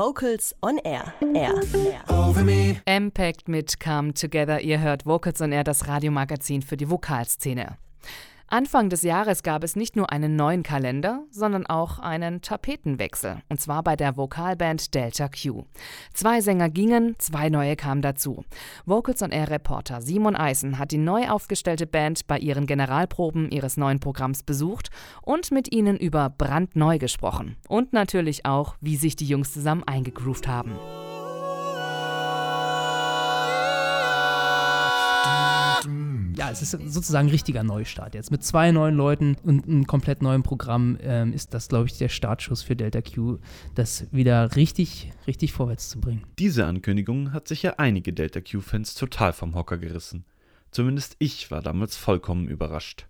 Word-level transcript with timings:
Vocals 0.00 0.54
on 0.62 0.78
Air. 0.78 1.12
Air. 1.34 1.60
Air. 1.74 2.80
Impact 2.86 3.48
mit 3.48 3.78
Come 3.80 4.14
Together. 4.14 4.58
Ihr 4.62 4.80
hört 4.80 5.04
Vocals 5.04 5.42
on 5.42 5.52
Air, 5.52 5.62
das 5.62 5.88
Radiomagazin 5.88 6.62
für 6.62 6.78
die 6.78 6.88
Vokalszene. 6.88 7.76
Anfang 8.52 8.90
des 8.90 9.02
Jahres 9.02 9.44
gab 9.44 9.62
es 9.62 9.76
nicht 9.76 9.94
nur 9.94 10.10
einen 10.10 10.34
neuen 10.34 10.64
Kalender, 10.64 11.22
sondern 11.30 11.66
auch 11.66 12.00
einen 12.00 12.42
Tapetenwechsel. 12.42 13.42
Und 13.48 13.60
zwar 13.60 13.84
bei 13.84 13.94
der 13.94 14.16
Vokalband 14.16 14.92
Delta 14.92 15.28
Q. 15.28 15.66
Zwei 16.14 16.40
Sänger 16.40 16.68
gingen, 16.68 17.14
zwei 17.18 17.48
neue 17.48 17.76
kamen 17.76 18.02
dazu. 18.02 18.44
Vocals 18.86 19.22
on 19.22 19.30
Air 19.30 19.50
Reporter 19.50 20.02
Simon 20.02 20.34
Eisen 20.34 20.80
hat 20.80 20.90
die 20.90 20.98
neu 20.98 21.28
aufgestellte 21.28 21.86
Band 21.86 22.26
bei 22.26 22.38
ihren 22.38 22.66
Generalproben 22.66 23.52
ihres 23.52 23.76
neuen 23.76 24.00
Programms 24.00 24.42
besucht 24.42 24.90
und 25.22 25.52
mit 25.52 25.72
ihnen 25.72 25.96
über 25.96 26.28
brandneu 26.28 26.98
gesprochen. 26.98 27.56
Und 27.68 27.92
natürlich 27.92 28.46
auch, 28.46 28.74
wie 28.80 28.96
sich 28.96 29.14
die 29.14 29.26
Jungs 29.26 29.52
zusammen 29.52 29.84
eingegroovt 29.84 30.48
haben. 30.48 30.72
Es 36.50 36.62
ist 36.62 36.70
sozusagen 36.92 37.28
ein 37.28 37.30
richtiger 37.30 37.62
Neustart. 37.62 38.14
Jetzt 38.14 38.30
mit 38.30 38.42
zwei 38.42 38.72
neuen 38.72 38.96
Leuten 38.96 39.36
und 39.42 39.66
einem 39.66 39.86
komplett 39.86 40.22
neuen 40.22 40.42
Programm 40.42 40.98
ähm, 41.02 41.32
ist 41.32 41.54
das, 41.54 41.68
glaube 41.68 41.86
ich, 41.86 41.98
der 41.98 42.08
Startschuss 42.08 42.62
für 42.62 42.76
Delta 42.76 43.00
Q, 43.02 43.38
das 43.74 44.06
wieder 44.12 44.56
richtig, 44.56 45.12
richtig 45.26 45.52
vorwärts 45.52 45.88
zu 45.88 46.00
bringen. 46.00 46.24
Diese 46.38 46.66
Ankündigung 46.66 47.32
hat 47.32 47.48
sicher 47.48 47.78
einige 47.78 48.12
Delta 48.12 48.40
Q-Fans 48.40 48.94
total 48.94 49.32
vom 49.32 49.54
Hocker 49.54 49.78
gerissen. 49.78 50.24
Zumindest 50.70 51.16
ich 51.18 51.50
war 51.50 51.62
damals 51.62 51.96
vollkommen 51.96 52.48
überrascht. 52.48 53.06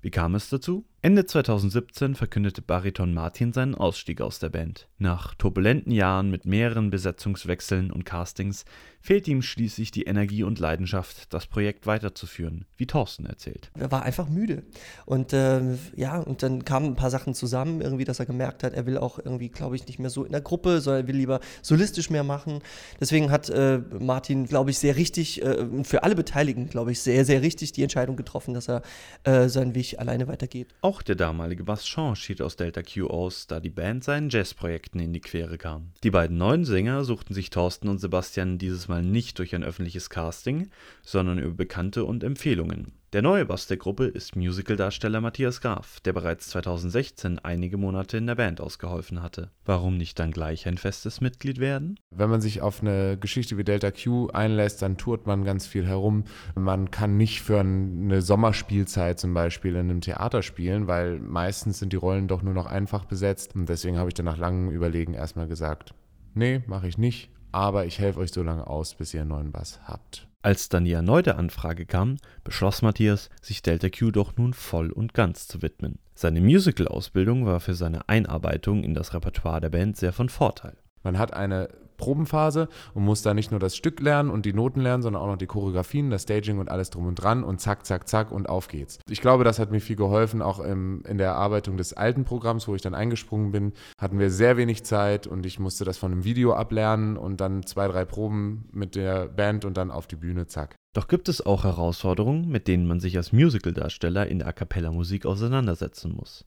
Wie 0.00 0.10
kam 0.10 0.34
es 0.34 0.48
dazu? 0.48 0.84
Ende 1.02 1.24
2017 1.24 2.14
verkündete 2.14 2.62
Bariton 2.62 3.14
Martin 3.14 3.52
seinen 3.52 3.74
Ausstieg 3.74 4.20
aus 4.20 4.38
der 4.38 4.48
Band. 4.48 4.88
Nach 4.98 5.34
turbulenten 5.34 5.92
Jahren 5.92 6.30
mit 6.30 6.46
mehreren 6.46 6.90
Besetzungswechseln 6.90 7.92
und 7.92 8.04
Castings 8.04 8.64
fehlte 9.06 9.30
ihm 9.30 9.40
schließlich 9.40 9.92
die 9.92 10.02
Energie 10.02 10.42
und 10.42 10.58
Leidenschaft, 10.58 11.32
das 11.32 11.46
Projekt 11.46 11.86
weiterzuführen, 11.86 12.64
wie 12.76 12.86
Thorsten 12.86 13.24
erzählt. 13.24 13.70
Er 13.78 13.92
war 13.92 14.02
einfach 14.02 14.28
müde. 14.28 14.64
Und 15.04 15.32
äh, 15.32 15.76
ja, 15.94 16.18
und 16.18 16.42
dann 16.42 16.64
kamen 16.64 16.86
ein 16.86 16.96
paar 16.96 17.10
Sachen 17.10 17.32
zusammen, 17.32 17.80
irgendwie, 17.82 18.04
dass 18.04 18.18
er 18.18 18.26
gemerkt 18.26 18.64
hat, 18.64 18.72
er 18.72 18.84
will 18.84 18.98
auch 18.98 19.20
irgendwie, 19.20 19.48
glaube 19.48 19.76
ich, 19.76 19.86
nicht 19.86 20.00
mehr 20.00 20.10
so 20.10 20.24
in 20.24 20.32
der 20.32 20.40
Gruppe, 20.40 20.80
sondern 20.80 21.04
er 21.04 21.08
will 21.08 21.16
lieber 21.16 21.38
solistisch 21.62 22.10
mehr 22.10 22.24
machen. 22.24 22.58
Deswegen 22.98 23.30
hat 23.30 23.48
äh, 23.48 23.80
Martin, 24.00 24.46
glaube 24.46 24.70
ich, 24.70 24.78
sehr 24.78 24.96
richtig, 24.96 25.40
äh, 25.40 25.84
für 25.84 26.02
alle 26.02 26.16
Beteiligten, 26.16 26.68
glaube 26.68 26.90
ich, 26.90 27.00
sehr, 27.00 27.24
sehr 27.24 27.42
richtig 27.42 27.70
die 27.70 27.84
Entscheidung 27.84 28.16
getroffen, 28.16 28.54
dass 28.54 28.68
er 28.68 28.82
äh, 29.22 29.48
seinen 29.48 29.76
Weg 29.76 30.00
alleine 30.00 30.26
weitergeht. 30.26 30.74
Auch 30.86 31.02
der 31.02 31.16
damalige 31.16 31.64
Bass 31.64 31.84
schied 32.14 32.40
aus 32.40 32.54
Delta 32.54 32.80
Q 32.80 33.08
aus, 33.08 33.48
da 33.48 33.58
die 33.58 33.70
Band 33.70 34.04
seinen 34.04 34.30
Jazzprojekten 34.30 35.00
in 35.00 35.12
die 35.12 35.20
Quere 35.20 35.58
kam. 35.58 35.90
Die 36.04 36.12
beiden 36.12 36.38
neuen 36.38 36.64
Sänger 36.64 37.02
suchten 37.02 37.34
sich 37.34 37.50
Thorsten 37.50 37.88
und 37.88 37.98
Sebastian 37.98 38.56
dieses 38.56 38.86
Mal 38.86 39.02
nicht 39.02 39.40
durch 39.40 39.52
ein 39.56 39.64
öffentliches 39.64 40.10
Casting, 40.10 40.70
sondern 41.02 41.40
über 41.40 41.54
Bekannte 41.54 42.04
und 42.04 42.22
Empfehlungen. 42.22 42.92
Der 43.16 43.22
neue 43.22 43.46
Bass 43.46 43.66
der 43.66 43.78
Gruppe 43.78 44.04
ist 44.04 44.36
Musicaldarsteller 44.36 45.22
Matthias 45.22 45.62
Graf, 45.62 46.00
der 46.00 46.12
bereits 46.12 46.50
2016 46.50 47.38
einige 47.38 47.78
Monate 47.78 48.18
in 48.18 48.26
der 48.26 48.34
Band 48.34 48.60
ausgeholfen 48.60 49.22
hatte. 49.22 49.50
Warum 49.64 49.96
nicht 49.96 50.18
dann 50.18 50.32
gleich 50.32 50.68
ein 50.68 50.76
festes 50.76 51.22
Mitglied 51.22 51.58
werden? 51.58 51.98
Wenn 52.10 52.28
man 52.28 52.42
sich 52.42 52.60
auf 52.60 52.82
eine 52.82 53.16
Geschichte 53.16 53.56
wie 53.56 53.64
Delta 53.64 53.90
Q 53.90 54.28
einlässt, 54.34 54.82
dann 54.82 54.98
tourt 54.98 55.26
man 55.26 55.44
ganz 55.46 55.66
viel 55.66 55.86
herum. 55.86 56.24
Man 56.56 56.90
kann 56.90 57.16
nicht 57.16 57.40
für 57.40 57.58
eine 57.58 58.20
Sommerspielzeit 58.20 59.18
zum 59.18 59.32
Beispiel 59.32 59.76
in 59.76 59.88
einem 59.88 60.02
Theater 60.02 60.42
spielen, 60.42 60.86
weil 60.86 61.18
meistens 61.18 61.78
sind 61.78 61.94
die 61.94 61.96
Rollen 61.96 62.28
doch 62.28 62.42
nur 62.42 62.52
noch 62.52 62.66
einfach 62.66 63.06
besetzt. 63.06 63.54
Und 63.54 63.70
deswegen 63.70 63.96
habe 63.96 64.10
ich 64.10 64.14
dann 64.14 64.26
nach 64.26 64.36
langem 64.36 64.68
Überlegen 64.68 65.14
erstmal 65.14 65.48
gesagt, 65.48 65.94
nee, 66.34 66.62
mache 66.66 66.86
ich 66.86 66.98
nicht, 66.98 67.30
aber 67.50 67.86
ich 67.86 67.98
helfe 67.98 68.20
euch 68.20 68.34
so 68.34 68.42
lange 68.42 68.66
aus, 68.66 68.94
bis 68.94 69.14
ihr 69.14 69.22
einen 69.22 69.30
neuen 69.30 69.52
Bass 69.52 69.80
habt. 69.84 70.28
Als 70.46 70.68
dann 70.68 70.84
die 70.84 70.92
erneute 70.92 71.34
Anfrage 71.34 71.86
kam, 71.86 72.18
beschloss 72.44 72.80
Matthias, 72.80 73.30
sich 73.42 73.62
Delta 73.62 73.88
Q 73.88 74.12
doch 74.12 74.36
nun 74.36 74.54
voll 74.54 74.92
und 74.92 75.12
ganz 75.12 75.48
zu 75.48 75.60
widmen. 75.60 75.98
Seine 76.14 76.40
Musical-Ausbildung 76.40 77.46
war 77.46 77.58
für 77.58 77.74
seine 77.74 78.08
Einarbeitung 78.08 78.84
in 78.84 78.94
das 78.94 79.12
Repertoire 79.12 79.60
der 79.60 79.70
Band 79.70 79.96
sehr 79.96 80.12
von 80.12 80.28
Vorteil. 80.28 80.76
Man 81.02 81.18
hat 81.18 81.34
eine 81.34 81.68
Probenphase 81.96 82.68
und 82.94 83.04
muss 83.04 83.22
da 83.22 83.34
nicht 83.34 83.50
nur 83.50 83.60
das 83.60 83.76
Stück 83.76 84.00
lernen 84.00 84.30
und 84.30 84.46
die 84.46 84.52
Noten 84.52 84.80
lernen, 84.80 85.02
sondern 85.02 85.22
auch 85.22 85.26
noch 85.26 85.36
die 85.36 85.46
Choreografien, 85.46 86.10
das 86.10 86.22
Staging 86.22 86.58
und 86.58 86.70
alles 86.70 86.90
drum 86.90 87.06
und 87.06 87.16
dran 87.16 87.44
und 87.44 87.60
zack, 87.60 87.86
zack, 87.86 88.08
zack 88.08 88.30
und 88.30 88.48
auf 88.48 88.68
geht's. 88.68 88.98
Ich 89.08 89.20
glaube, 89.20 89.44
das 89.44 89.58
hat 89.58 89.70
mir 89.70 89.80
viel 89.80 89.96
geholfen, 89.96 90.42
auch 90.42 90.60
im, 90.60 91.02
in 91.06 91.18
der 91.18 91.28
Erarbeitung 91.28 91.76
des 91.76 91.92
alten 91.92 92.24
Programms, 92.24 92.68
wo 92.68 92.74
ich 92.74 92.82
dann 92.82 92.94
eingesprungen 92.94 93.52
bin, 93.52 93.72
hatten 93.98 94.18
wir 94.18 94.30
sehr 94.30 94.56
wenig 94.56 94.84
Zeit 94.84 95.26
und 95.26 95.46
ich 95.46 95.58
musste 95.58 95.84
das 95.84 95.98
von 95.98 96.12
einem 96.12 96.24
Video 96.24 96.54
ablernen 96.54 97.16
und 97.16 97.40
dann 97.40 97.64
zwei, 97.64 97.88
drei 97.88 98.04
Proben 98.04 98.68
mit 98.72 98.94
der 98.94 99.26
Band 99.28 99.64
und 99.64 99.76
dann 99.76 99.90
auf 99.90 100.06
die 100.06 100.16
Bühne, 100.16 100.46
zack. 100.46 100.76
Doch 100.96 101.08
gibt 101.08 101.28
es 101.28 101.44
auch 101.44 101.64
Herausforderungen, 101.64 102.48
mit 102.48 102.68
denen 102.68 102.86
man 102.86 103.00
sich 103.00 103.18
als 103.18 103.30
Musicaldarsteller 103.30 104.28
in 104.28 104.38
der 104.38 104.48
A 104.48 104.52
cappella 104.52 104.90
Musik 104.90 105.26
auseinandersetzen 105.26 106.14
muss. 106.14 106.46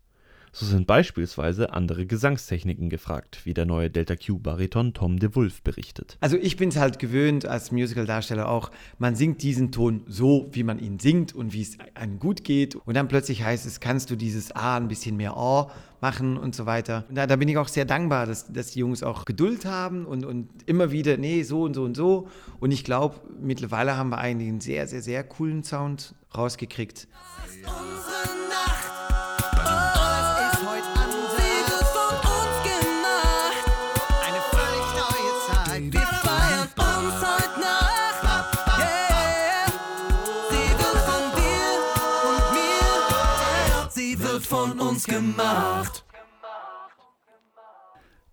So 0.52 0.66
sind 0.66 0.88
beispielsweise 0.88 1.74
andere 1.74 2.06
Gesangstechniken 2.06 2.90
gefragt, 2.90 3.42
wie 3.44 3.54
der 3.54 3.66
neue 3.66 3.90
Delta 3.90 4.16
Q-Bariton 4.16 4.94
Tom 4.94 5.20
de 5.20 5.36
Wolf 5.36 5.62
berichtet. 5.62 6.18
Also 6.22 6.38
ich 6.38 6.58
bin 6.58 6.70
es 6.70 6.78
halt 6.78 7.00
gewöhnt 7.00 7.46
als 7.46 7.72
Musicaldarsteller 7.72 8.50
auch, 8.50 8.72
man 8.98 9.16
singt 9.16 9.42
diesen 9.44 9.72
Ton 9.72 10.04
so, 10.08 10.50
wie 10.52 10.64
man 10.64 10.80
ihn 10.80 11.00
singt 11.00 11.34
und 11.36 11.54
wie 11.54 11.62
es 11.62 11.78
einem 11.94 12.20
gut 12.20 12.44
geht. 12.44 12.76
Und 12.76 12.96
dann 12.96 13.08
plötzlich 13.08 13.44
heißt 13.44 13.66
es, 13.66 13.80
kannst 13.80 14.10
du 14.10 14.16
dieses 14.16 14.56
A 14.56 14.78
ein 14.78 14.88
bisschen 14.88 15.18
mehr 15.18 15.36
A 15.38 15.72
machen 16.02 16.38
und 16.38 16.56
so 16.56 16.66
weiter. 16.66 17.06
Und 17.10 17.16
da, 17.16 17.28
da 17.28 17.36
bin 17.36 17.48
ich 17.48 17.58
auch 17.58 17.68
sehr 17.68 17.86
dankbar, 17.86 18.26
dass, 18.26 18.52
dass 18.52 18.72
die 18.72 18.80
Jungs 18.80 19.04
auch 19.04 19.26
Geduld 19.26 19.66
haben 19.66 20.06
und, 20.06 20.26
und 20.26 20.50
immer 20.66 20.92
wieder, 20.92 21.18
nee, 21.18 21.44
so 21.44 21.64
und 21.64 21.74
so 21.74 21.84
und 21.84 21.96
so. 21.96 22.28
Und 22.60 22.72
ich 22.72 22.84
glaube, 22.84 23.20
mittlerweile 23.42 23.98
haben 23.98 24.10
wir 24.10 24.18
eigentlich 24.18 24.50
einen 24.50 24.62
sehr, 24.62 24.88
sehr, 24.88 25.02
sehr 25.02 25.24
coolen 25.24 25.64
Sound 25.64 26.16
rausgekriegt. 26.36 27.08
Uns 44.52 45.06
gemacht. 45.06 46.06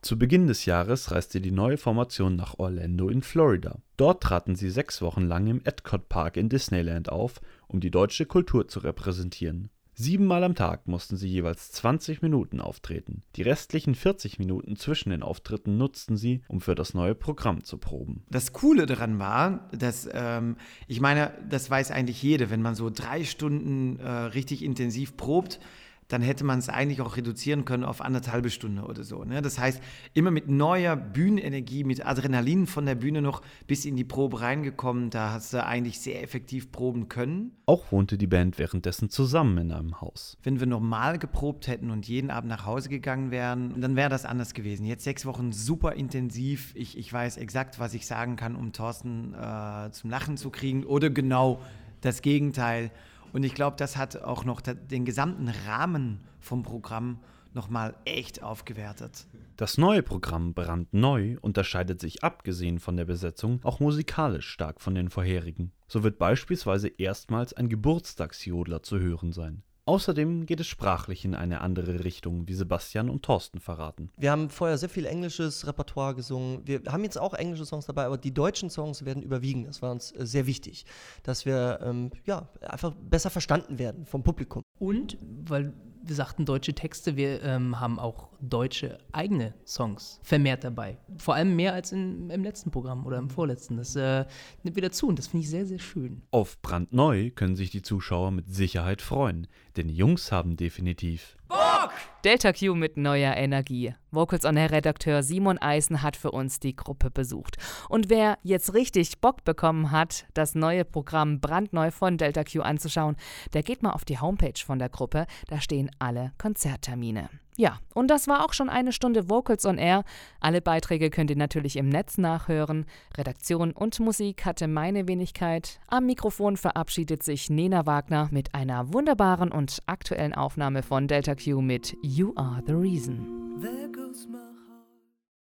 Zu 0.02 0.18
Beginn 0.18 0.46
des 0.46 0.66
Jahres 0.66 1.10
reiste 1.10 1.40
die 1.40 1.50
neue 1.50 1.78
Formation 1.78 2.36
nach 2.36 2.58
Orlando 2.58 3.08
in 3.08 3.22
Florida. 3.22 3.78
Dort 3.96 4.22
traten 4.22 4.54
sie 4.54 4.70
sechs 4.70 5.02
Wochen 5.02 5.22
lang 5.22 5.46
im 5.48 5.60
Epcot 5.64 6.08
Park 6.08 6.36
in 6.36 6.48
Disneyland 6.48 7.10
auf, 7.10 7.40
um 7.66 7.80
die 7.80 7.90
deutsche 7.90 8.24
Kultur 8.24 8.68
zu 8.68 8.78
repräsentieren. 8.80 9.68
Siebenmal 9.98 10.44
am 10.44 10.54
Tag 10.54 10.86
mussten 10.86 11.16
sie 11.16 11.26
jeweils 11.26 11.72
20 11.72 12.20
Minuten 12.20 12.60
auftreten. 12.60 13.22
Die 13.34 13.40
restlichen 13.40 13.94
40 13.94 14.38
Minuten 14.38 14.76
zwischen 14.76 15.08
den 15.08 15.22
Auftritten 15.22 15.78
nutzten 15.78 16.18
sie, 16.18 16.42
um 16.48 16.60
für 16.60 16.74
das 16.74 16.92
neue 16.92 17.14
Programm 17.14 17.64
zu 17.64 17.78
proben. 17.78 18.22
Das 18.28 18.52
Coole 18.52 18.84
daran 18.84 19.18
war, 19.18 19.70
dass 19.72 20.06
ähm, 20.12 20.56
ich 20.86 21.00
meine, 21.00 21.32
das 21.48 21.70
weiß 21.70 21.92
eigentlich 21.92 22.22
jeder, 22.22 22.50
wenn 22.50 22.60
man 22.60 22.74
so 22.74 22.90
drei 22.90 23.24
Stunden 23.24 23.98
äh, 23.98 24.08
richtig 24.08 24.62
intensiv 24.62 25.16
probt, 25.16 25.60
dann 26.08 26.22
hätte 26.22 26.44
man 26.44 26.58
es 26.58 26.68
eigentlich 26.68 27.00
auch 27.00 27.16
reduzieren 27.16 27.64
können 27.64 27.84
auf 27.84 28.00
anderthalbe 28.00 28.50
Stunde 28.50 28.82
oder 28.82 29.02
so. 29.02 29.24
Ne? 29.24 29.42
Das 29.42 29.58
heißt, 29.58 29.80
immer 30.14 30.30
mit 30.30 30.48
neuer 30.48 30.96
Bühnenenergie, 30.96 31.84
mit 31.84 32.04
Adrenalin 32.06 32.66
von 32.66 32.86
der 32.86 32.94
Bühne 32.94 33.22
noch 33.22 33.42
bis 33.66 33.84
in 33.84 33.96
die 33.96 34.04
Probe 34.04 34.40
reingekommen, 34.40 35.10
da 35.10 35.32
hast 35.32 35.52
du 35.52 35.64
eigentlich 35.64 36.00
sehr 36.00 36.22
effektiv 36.22 36.70
proben 36.70 37.08
können. 37.08 37.52
Auch 37.66 37.90
wohnte 37.90 38.18
die 38.18 38.26
Band 38.26 38.58
währenddessen 38.58 39.10
zusammen 39.10 39.58
in 39.58 39.72
einem 39.72 40.00
Haus. 40.00 40.36
Wenn 40.42 40.60
wir 40.60 40.66
normal 40.66 41.18
geprobt 41.18 41.66
hätten 41.66 41.90
und 41.90 42.06
jeden 42.06 42.30
Abend 42.30 42.50
nach 42.50 42.66
Hause 42.66 42.88
gegangen 42.88 43.30
wären, 43.30 43.80
dann 43.80 43.96
wäre 43.96 44.10
das 44.10 44.24
anders 44.24 44.54
gewesen. 44.54 44.86
Jetzt 44.86 45.04
sechs 45.04 45.26
Wochen 45.26 45.52
super 45.52 45.94
intensiv. 45.94 46.72
Ich, 46.76 46.96
ich 46.96 47.12
weiß 47.12 47.36
exakt, 47.36 47.80
was 47.80 47.94
ich 47.94 48.06
sagen 48.06 48.36
kann, 48.36 48.54
um 48.54 48.72
Thorsten 48.72 49.34
äh, 49.34 49.90
zum 49.90 50.10
Lachen 50.10 50.36
zu 50.36 50.50
kriegen 50.50 50.84
oder 50.84 51.10
genau 51.10 51.60
das 52.00 52.22
Gegenteil. 52.22 52.90
Und 53.36 53.42
ich 53.42 53.52
glaube, 53.52 53.76
das 53.76 53.98
hat 53.98 54.22
auch 54.22 54.46
noch 54.46 54.62
den 54.62 55.04
gesamten 55.04 55.48
Rahmen 55.66 56.22
vom 56.40 56.62
Programm 56.62 57.20
nochmal 57.52 57.94
echt 58.06 58.42
aufgewertet. 58.42 59.26
Das 59.58 59.76
neue 59.76 60.02
Programm 60.02 60.54
brandneu 60.54 61.36
unterscheidet 61.42 62.00
sich 62.00 62.24
abgesehen 62.24 62.78
von 62.78 62.96
der 62.96 63.04
Besetzung 63.04 63.60
auch 63.62 63.78
musikalisch 63.78 64.48
stark 64.48 64.80
von 64.80 64.94
den 64.94 65.10
vorherigen. 65.10 65.72
So 65.86 66.02
wird 66.02 66.16
beispielsweise 66.16 66.88
erstmals 66.88 67.52
ein 67.52 67.68
Geburtstagsjodler 67.68 68.82
zu 68.82 69.00
hören 69.00 69.32
sein. 69.32 69.62
Außerdem 69.88 70.46
geht 70.46 70.58
es 70.58 70.66
sprachlich 70.66 71.24
in 71.24 71.36
eine 71.36 71.60
andere 71.60 72.02
Richtung, 72.02 72.48
wie 72.48 72.54
Sebastian 72.54 73.08
und 73.08 73.22
Thorsten 73.22 73.60
verraten. 73.60 74.10
Wir 74.16 74.32
haben 74.32 74.50
vorher 74.50 74.78
sehr 74.78 74.88
viel 74.88 75.06
englisches 75.06 75.64
Repertoire 75.64 76.16
gesungen. 76.16 76.62
Wir 76.64 76.82
haben 76.88 77.04
jetzt 77.04 77.18
auch 77.18 77.34
englische 77.34 77.64
Songs 77.64 77.86
dabei, 77.86 78.04
aber 78.04 78.18
die 78.18 78.34
deutschen 78.34 78.68
Songs 78.68 79.04
werden 79.04 79.22
überwiegen. 79.22 79.64
Das 79.64 79.82
war 79.82 79.92
uns 79.92 80.10
äh, 80.10 80.26
sehr 80.26 80.46
wichtig, 80.46 80.86
dass 81.22 81.46
wir 81.46 81.78
ähm, 81.84 82.10
ja, 82.24 82.48
einfach 82.62 82.94
besser 82.94 83.30
verstanden 83.30 83.78
werden 83.78 84.06
vom 84.06 84.24
Publikum. 84.24 84.64
Und, 84.80 85.18
weil 85.44 85.72
wir 86.06 86.14
sagten 86.14 86.44
deutsche 86.44 86.74
Texte, 86.74 87.16
wir 87.16 87.42
ähm, 87.42 87.80
haben 87.80 87.98
auch 87.98 88.28
deutsche 88.40 88.98
eigene 89.12 89.54
Songs 89.66 90.20
vermehrt 90.22 90.64
dabei. 90.64 90.98
Vor 91.18 91.34
allem 91.34 91.56
mehr 91.56 91.72
als 91.72 91.92
in, 91.92 92.30
im 92.30 92.42
letzten 92.42 92.70
Programm 92.70 93.06
oder 93.06 93.18
im 93.18 93.30
vorletzten. 93.30 93.76
Das 93.76 93.96
äh, 93.96 94.24
nimmt 94.62 94.76
wieder 94.76 94.92
zu 94.92 95.08
und 95.08 95.18
das 95.18 95.28
finde 95.28 95.44
ich 95.44 95.50
sehr, 95.50 95.66
sehr 95.66 95.78
schön. 95.78 96.22
Auf 96.30 96.60
brandneu 96.62 97.30
können 97.30 97.56
sich 97.56 97.70
die 97.70 97.82
Zuschauer 97.82 98.30
mit 98.30 98.48
Sicherheit 98.48 99.02
freuen, 99.02 99.46
denn 99.76 99.88
die 99.88 99.96
Jungs 99.96 100.32
haben 100.32 100.56
definitiv 100.56 101.36
Bock! 101.48 101.92
Delta 102.24 102.52
Q 102.52 102.74
mit 102.74 102.96
neuer 102.96 103.36
Energie. 103.36 103.94
Vocals 104.10 104.44
on 104.44 104.56
Air 104.56 104.72
Redakteur 104.72 105.22
Simon 105.22 105.58
Eisen 105.58 106.02
hat 106.02 106.16
für 106.16 106.30
uns 106.32 106.58
die 106.58 106.74
Gruppe 106.74 107.10
besucht. 107.10 107.56
Und 107.88 108.10
wer 108.10 108.38
jetzt 108.42 108.74
richtig 108.74 109.20
Bock 109.20 109.44
bekommen 109.44 109.90
hat, 109.90 110.26
das 110.34 110.54
neue 110.54 110.84
Programm 110.84 111.40
brandneu 111.40 111.90
von 111.90 112.18
Delta 112.18 112.42
Q 112.44 112.62
anzuschauen, 112.62 113.16
der 113.54 113.62
geht 113.62 113.82
mal 113.82 113.92
auf 113.92 114.04
die 114.04 114.18
Homepage 114.18 114.60
von 114.64 114.78
der 114.78 114.88
Gruppe. 114.88 115.26
Da 115.48 115.60
stehen 115.60 115.90
alle 115.98 116.32
Konzerttermine. 116.38 117.28
Ja, 117.56 117.78
und 117.94 118.08
das 118.08 118.28
war 118.28 118.44
auch 118.44 118.52
schon 118.52 118.68
eine 118.68 118.92
Stunde 118.92 119.30
Vocals 119.30 119.64
on 119.64 119.78
Air. 119.78 120.04
Alle 120.40 120.60
Beiträge 120.60 121.08
könnt 121.08 121.30
ihr 121.30 121.36
natürlich 121.36 121.76
im 121.76 121.88
Netz 121.88 122.18
nachhören. 122.18 122.84
Redaktion 123.16 123.72
und 123.72 123.98
Musik 123.98 124.44
hatte 124.44 124.68
meine 124.68 125.08
Wenigkeit. 125.08 125.80
Am 125.88 126.04
Mikrofon 126.04 126.58
verabschiedet 126.58 127.22
sich 127.22 127.48
Nena 127.48 127.86
Wagner 127.86 128.28
mit 128.30 128.54
einer 128.54 128.92
wunderbaren 128.92 129.50
und 129.50 129.80
aktuellen 129.86 130.34
Aufnahme 130.34 130.82
von 130.82 131.08
Delta 131.08 131.34
Q 131.34 131.62
mit 131.62 131.96
You 132.02 132.32
Are 132.36 132.62
the 132.66 132.72
Reason. 132.72 133.56